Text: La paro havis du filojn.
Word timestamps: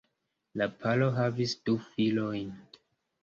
La 0.61 0.67
paro 0.85 1.09
havis 1.17 1.53
du 1.69 1.75
filojn. 1.91 2.51